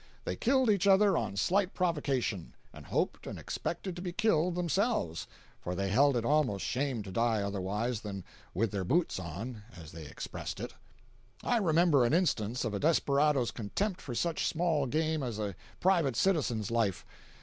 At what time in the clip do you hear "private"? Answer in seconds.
15.79-16.15